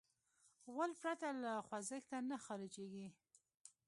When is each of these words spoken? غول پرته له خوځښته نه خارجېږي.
غول 0.73 0.91
پرته 1.01 1.29
له 1.43 1.51
خوځښته 1.67 2.17
نه 2.29 2.37
خارجېږي. 2.45 3.07